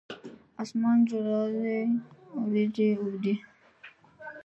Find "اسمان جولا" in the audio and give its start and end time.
0.63-1.41